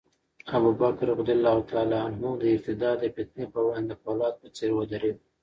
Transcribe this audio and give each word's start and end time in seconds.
ابوبکر 0.55 1.07
رض 1.19 1.29
د 2.41 2.43
ارتداد 2.53 2.97
د 3.01 3.05
فتنې 3.15 3.45
پر 3.51 3.61
وړاندې 3.65 3.89
د 3.93 3.99
فولاد 4.01 4.33
په 4.41 4.47
څېر 4.55 4.71
ودرېد. 4.75 5.17